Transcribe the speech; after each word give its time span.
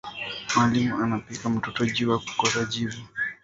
Mwalimu 0.55 0.95
anapika 1.03 1.49
mtoto 1.49 1.85
juya 1.85 2.17
kukosa 2.17 2.65
jibu 2.65 2.97